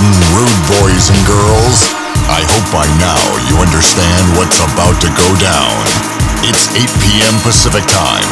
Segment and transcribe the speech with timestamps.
[0.00, 1.92] gun rude boys and girls.
[2.32, 3.20] I hope by now
[3.52, 5.76] you understand what's about to go down.
[6.40, 7.36] It's 8 p.m.
[7.44, 8.30] Pacific time,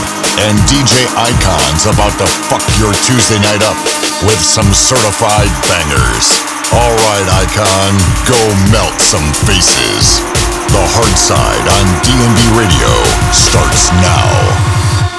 [0.49, 3.76] and DJ Aikhan's about to fuck your Tuesday night up
[4.25, 6.40] with some certified bangers.
[6.73, 7.93] Alright, Aikhan,
[8.25, 8.40] go
[8.73, 10.25] melt some faces.
[10.73, 12.93] The Hard Side on DNB Radio
[13.37, 14.25] starts now.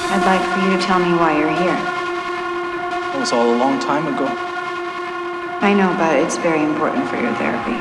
[0.09, 1.77] I'd like for you to tell me why you're here.
[3.13, 4.48] It was all a long time ago.
[5.61, 7.73] I know, but it's very important for your therapy.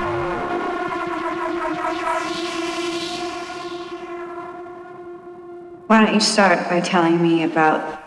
[5.87, 8.03] Why don't you start by telling me about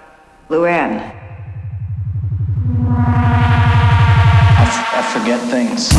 [0.49, 0.99] Luann?
[4.57, 5.89] I, f- I forget things.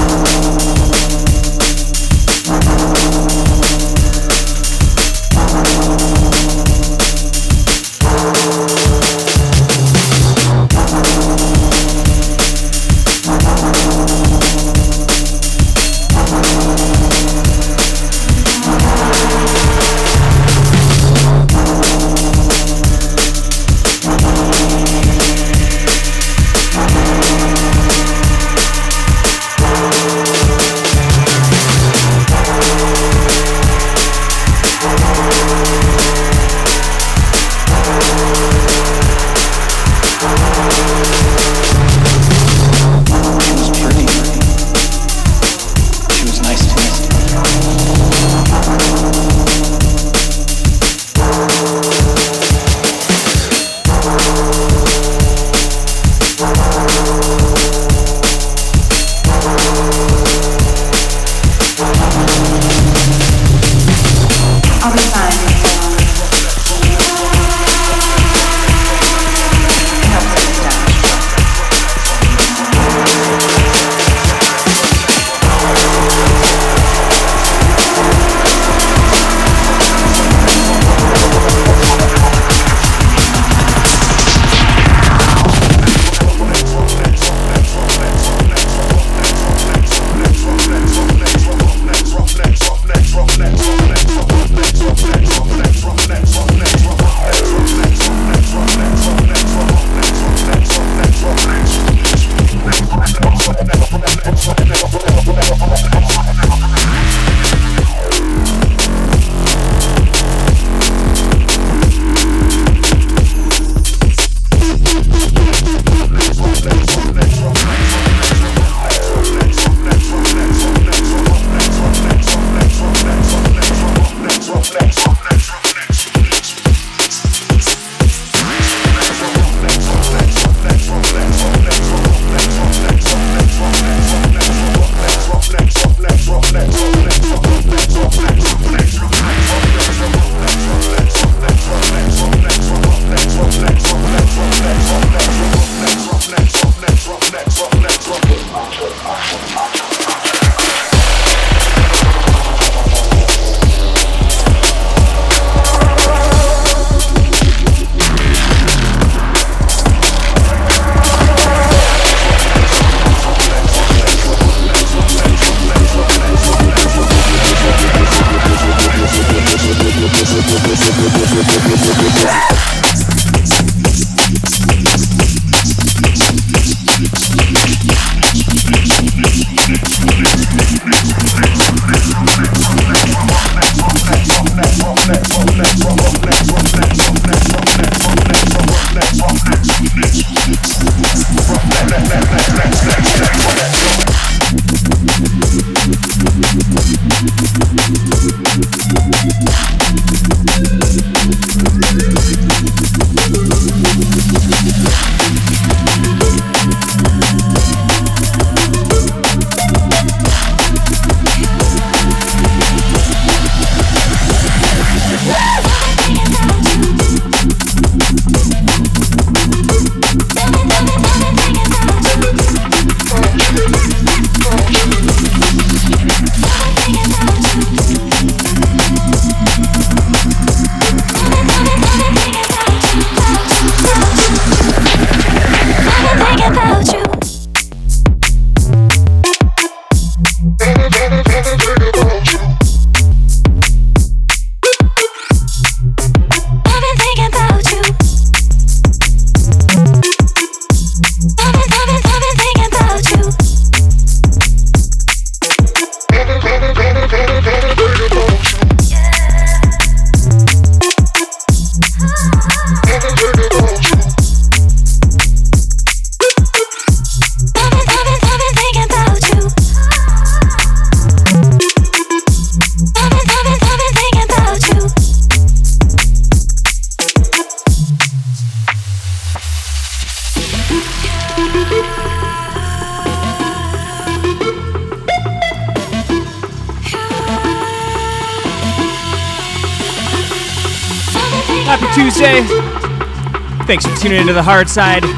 [294.32, 295.11] Into the hard side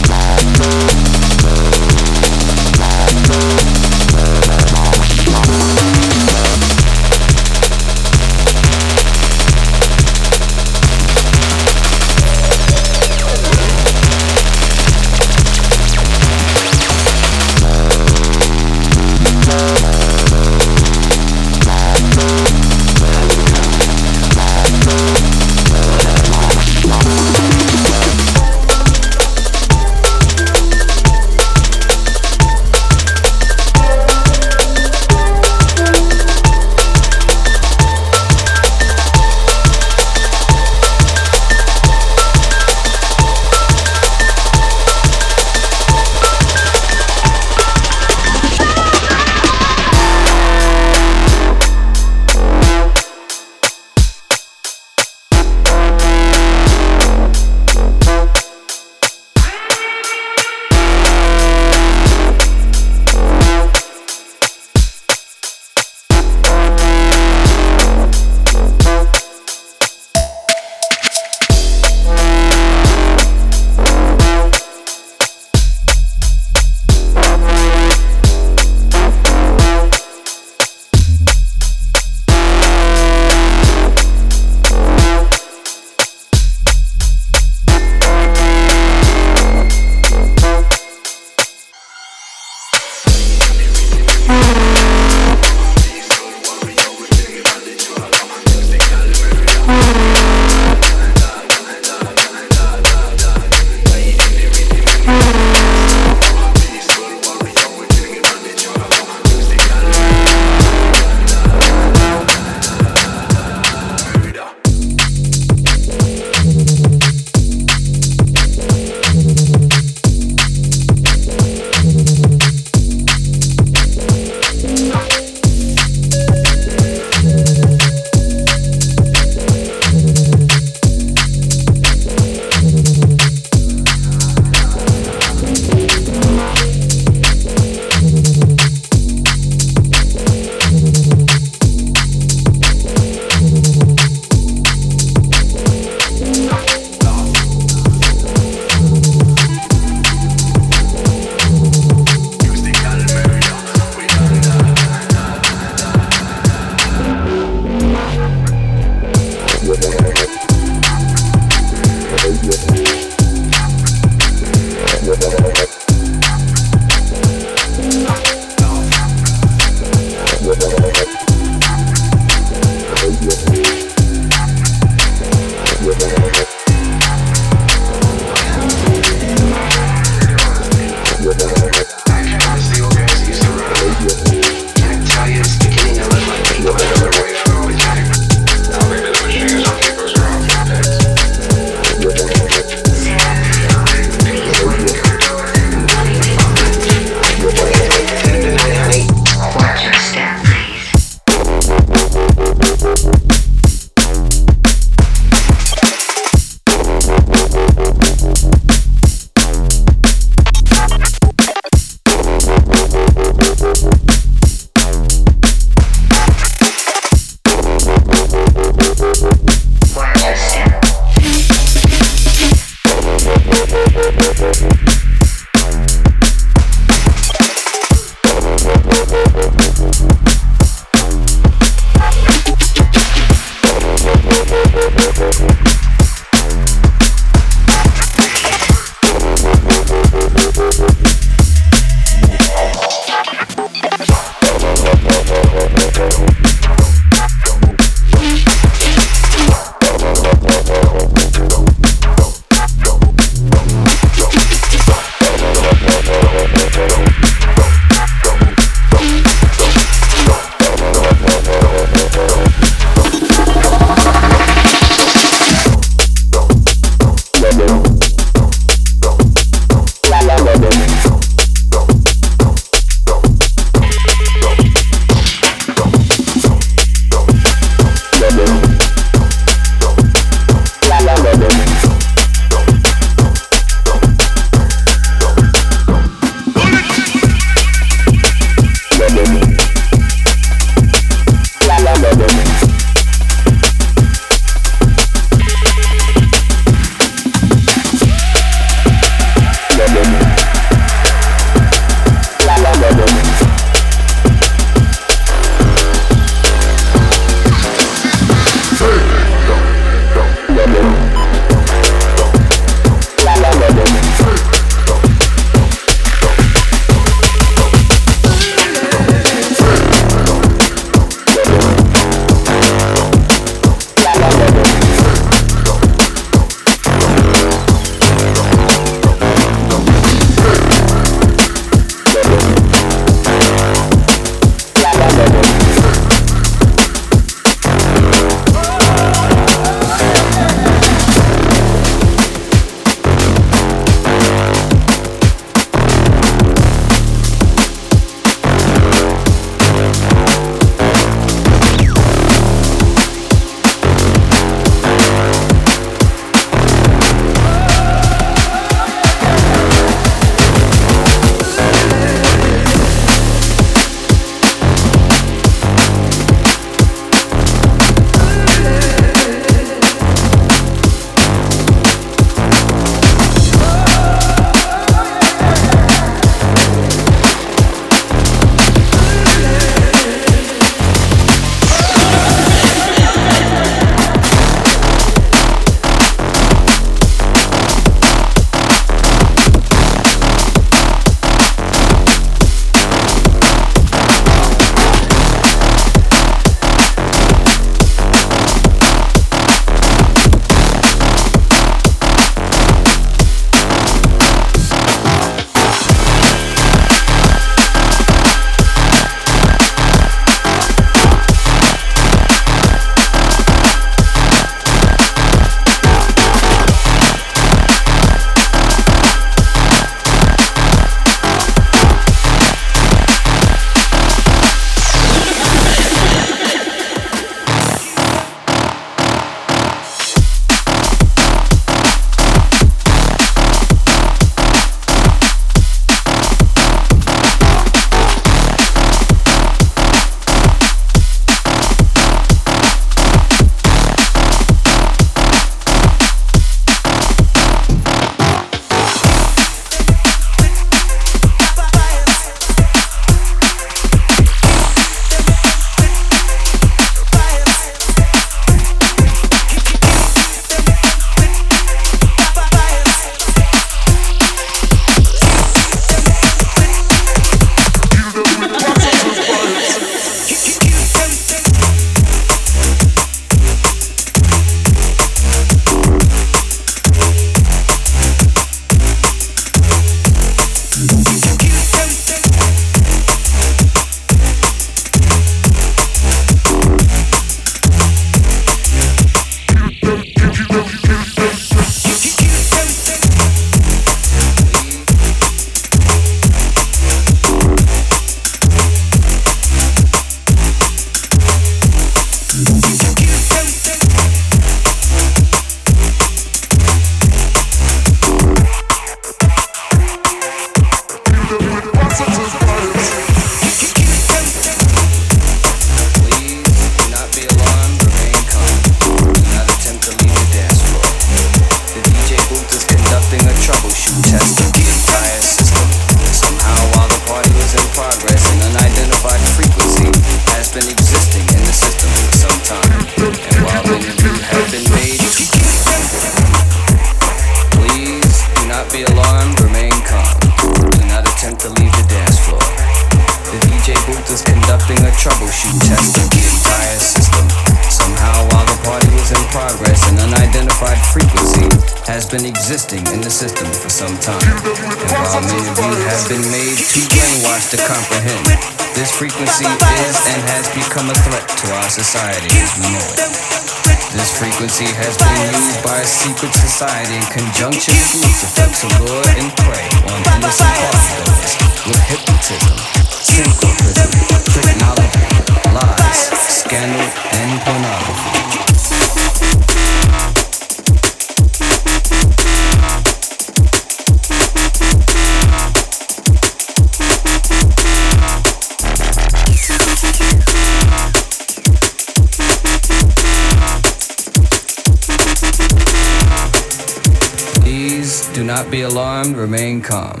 [599.26, 600.00] remain calm.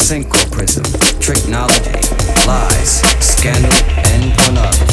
[0.00, 0.84] Synchroprism,
[1.20, 1.92] technology,
[2.46, 3.70] lies, scandal,
[4.06, 4.83] and pornography.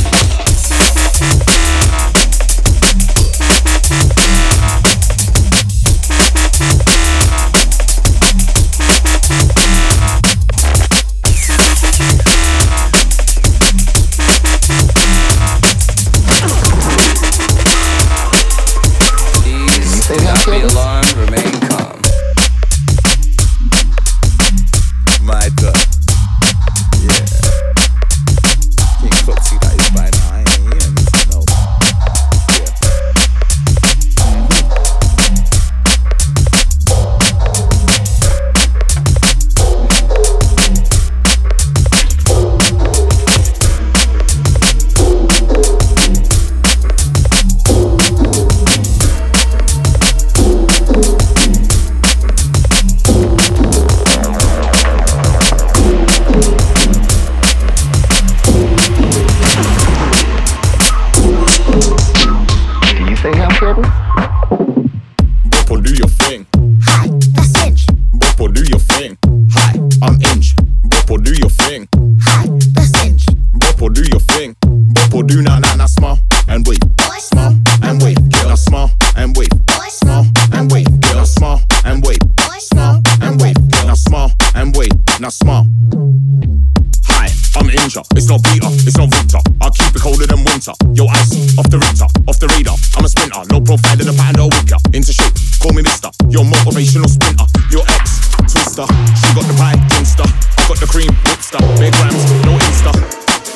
[88.32, 89.44] Not Peter, it's not Victor.
[89.60, 90.72] I'll keep it colder than winter.
[90.96, 92.80] Yo, icy, off the Richter, off the radar.
[92.96, 94.80] I'm a sprinter, no profile in a pattern or wicker.
[94.96, 96.08] Into shape, call me Mister.
[96.32, 97.44] Your motivational sprinter.
[97.76, 98.88] Your ex, Twister.
[99.20, 100.24] She got the pie, Insta.
[100.24, 101.60] I got the cream, Whipster.
[101.76, 102.96] Big grams, no Insta.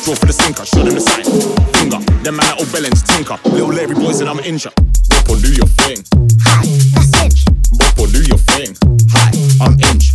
[0.04, 1.24] Draw for the sinker, show them the sign.
[1.80, 3.40] Finger, them man at Bellens, tinker.
[3.48, 4.76] Little Larry boys and I'm Inja.
[5.08, 6.04] Boppo, do your thing.
[6.52, 7.48] Hi, that's Inch.
[7.80, 8.76] Boppo, do your thing.
[9.16, 9.32] Hi,
[9.64, 10.15] I'm Inch.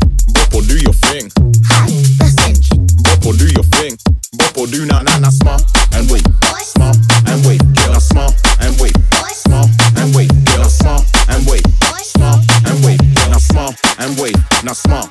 [4.60, 5.60] Boppo, do not not na smile
[5.94, 6.24] and wait.
[6.62, 6.94] Smile
[7.26, 7.60] and wait.
[7.74, 8.92] Get a smile and wait.
[9.32, 10.28] Smile and wait.
[10.44, 11.66] Get a smile and wait.
[12.02, 13.00] Smile and wait.
[13.30, 14.36] Now smile and wait.
[14.64, 15.08] Now smile.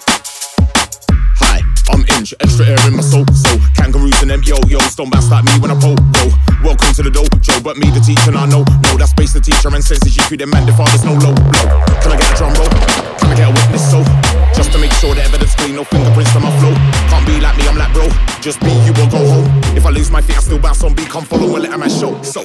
[1.41, 5.31] Hi, I'm Inch, extra air in my soul, so kangaroos and them yo-yos don't bounce
[5.31, 6.29] like me when I poke, go.
[6.63, 9.39] Welcome to the dojo, but me the teacher, and I know, no, that's space the
[9.39, 11.65] teacher and senses you them man, the father's no low blow.
[12.03, 12.69] Can I get a drum roll?
[13.17, 14.18] Can I get a witness so?
[14.59, 16.73] Just to make sure the evidence clean, no fingerprints on my flow.
[17.07, 18.09] Can't be like me, I'm like bro.
[18.41, 19.47] Just be you or go home.
[19.73, 21.07] If I lose my feet, I still bounce on beat.
[21.07, 22.21] Come follow and let man show.
[22.23, 22.43] So.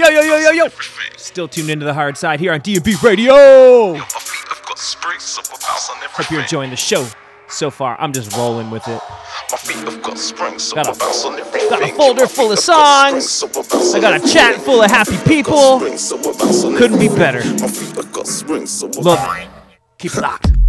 [0.00, 0.68] Yo, yo, yo, yo, yo.
[1.18, 3.98] Still tuned into the Hardside here on DB Radio.
[6.16, 7.06] Hope you're enjoying the show
[7.46, 8.00] so far.
[8.00, 9.02] I'm just rolling with it.
[9.50, 11.04] Got a,
[11.68, 13.44] got a folder full of songs.
[13.94, 15.80] I got a chat full of happy people.
[15.80, 17.44] Couldn't be better.
[19.02, 19.48] Love it.
[19.98, 20.59] Keep it locked.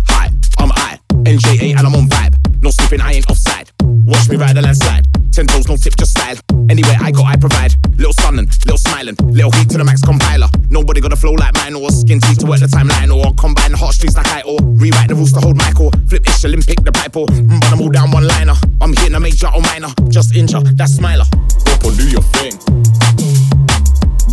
[1.24, 2.36] NJA, and I'm on vibe.
[2.62, 3.72] No slipping, I ain't offside.
[3.82, 5.06] Watch me ride a landslide.
[5.32, 6.36] Ten toes, no tip, just style.
[6.70, 7.74] Anywhere I go, I provide.
[7.98, 10.48] Little stunning, little smiling, little heat to the max compiler.
[10.70, 13.72] Nobody got a flow like mine, or skin teeth to work the timeline, or combine
[13.72, 15.92] the streets like I or rewrite the rules to hold Michael.
[16.10, 18.56] Flip ish, Olympic, the or mm, but I'm all down one liner.
[18.82, 21.26] I'm hitting a major or minor, just injure, that's smiler.
[21.64, 22.54] Boppo, do your thing.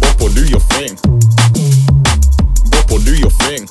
[0.03, 0.97] Boppo, do your thing.
[2.74, 3.66] Boppo, do your thing.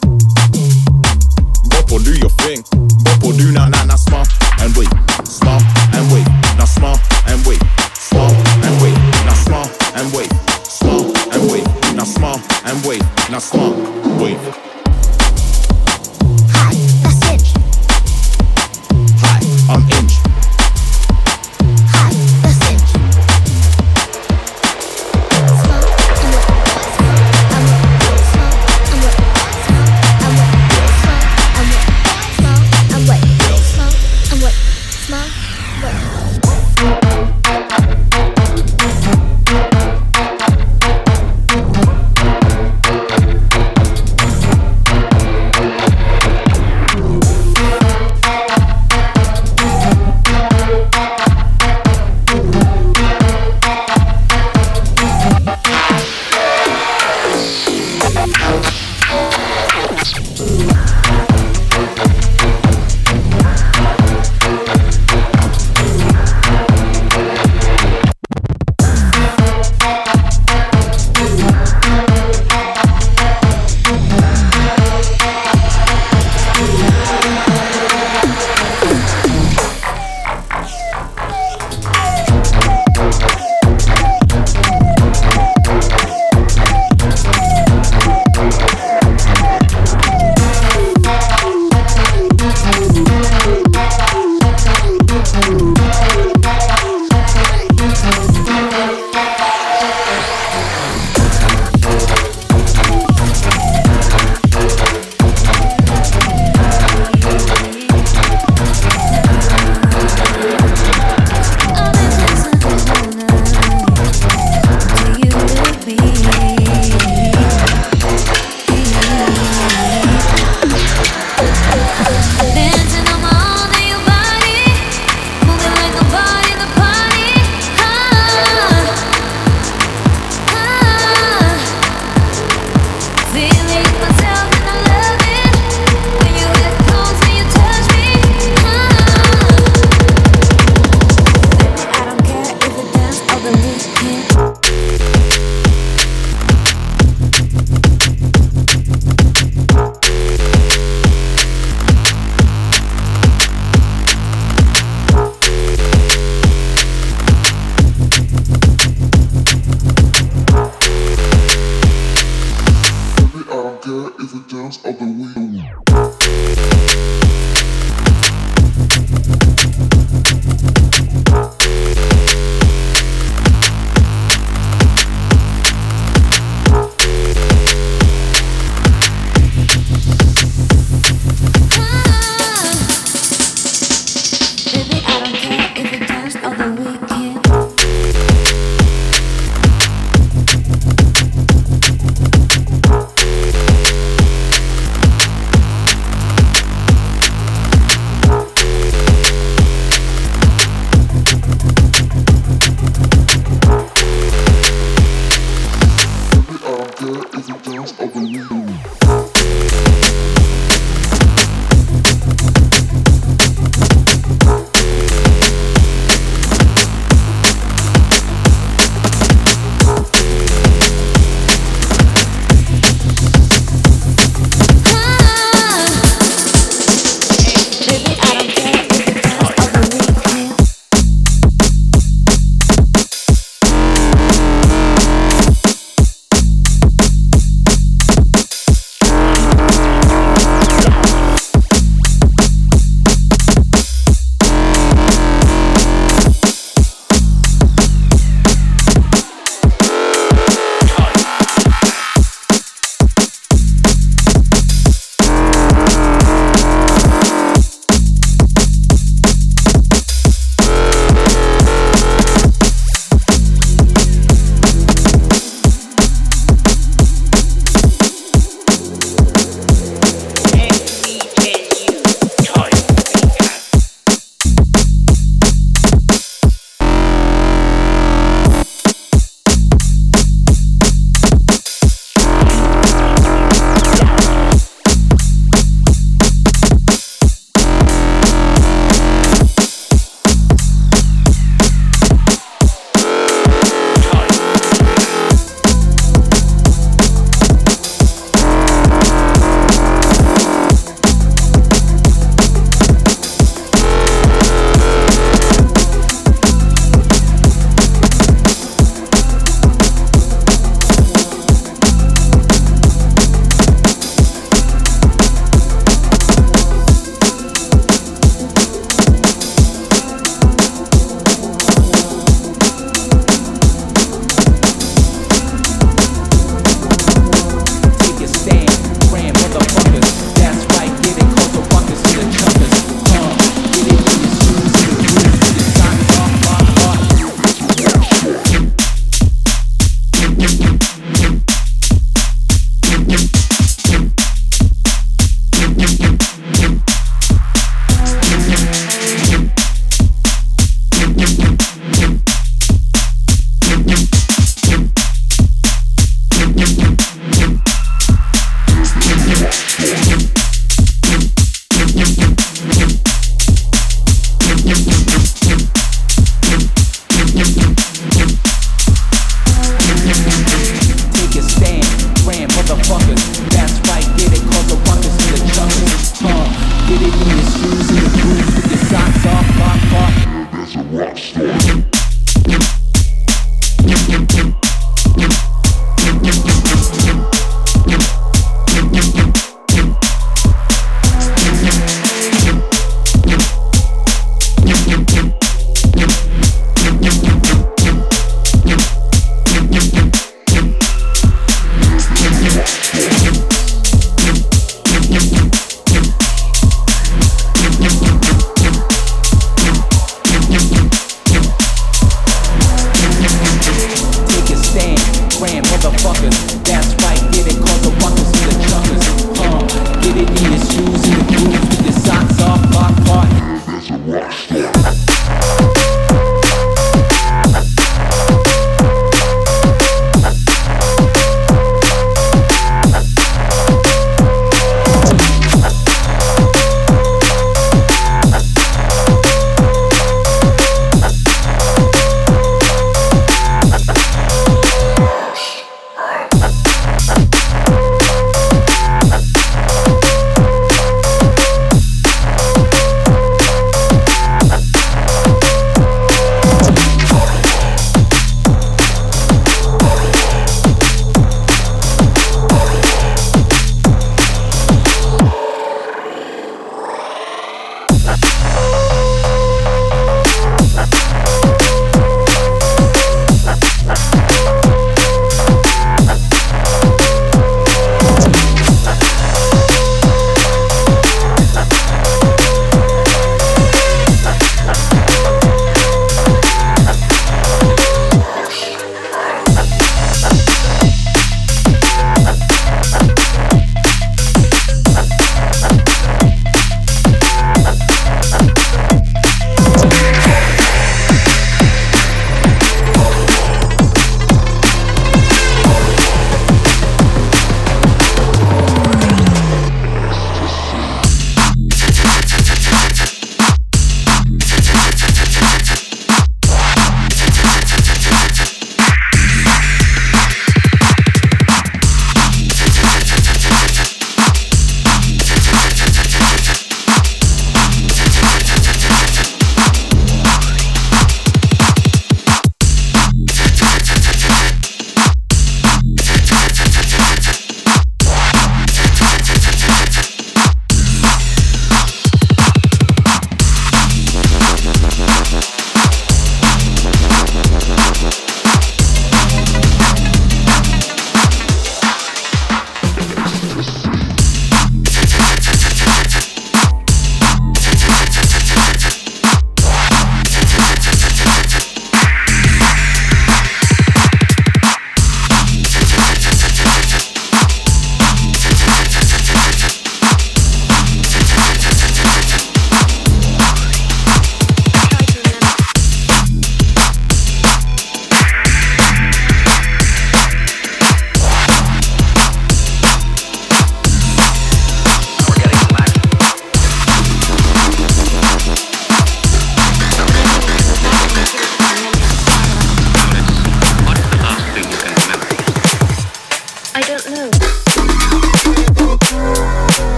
[1.67, 2.86] Boppo, do your thing.
[3.27, 4.25] Boppo, do na na na smile
[4.59, 4.87] and wait,
[5.25, 5.61] smile
[5.93, 7.61] and wait, now smile and wait,
[7.93, 8.31] smile
[8.63, 10.31] and wait, now smile and wait,
[10.63, 13.01] smile and wait, now smile and wave.
[13.29, 13.73] Now smile,
[14.19, 14.66] wave.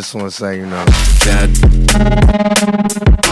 [0.00, 0.82] Just want to say, you know,
[1.26, 3.29] Bad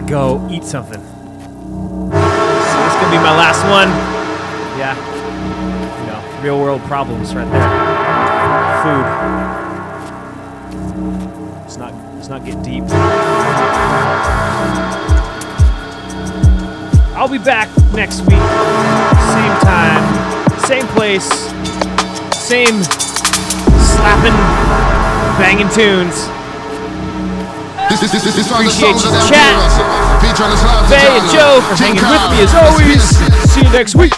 [0.00, 1.00] gotta go eat something.
[1.00, 1.08] So
[2.10, 3.88] this gonna be my last one.
[4.78, 4.94] Yeah.
[6.00, 7.70] You know, real world problems right there.
[8.82, 9.06] Food.
[11.62, 12.84] Let's not let's not get deep.
[17.16, 18.42] I'll be back next week.
[19.32, 20.04] Same time,
[20.66, 21.28] same place,
[22.36, 22.82] same
[23.80, 24.36] slapping,
[25.38, 26.28] banging tunes.
[27.96, 29.56] This, this, this, this, this one, the Appreciate you, chat.
[29.56, 29.76] heroes.
[30.20, 33.02] Featuring the slams of Faye and Joe for hanging with me as always.
[33.50, 34.15] See you next week.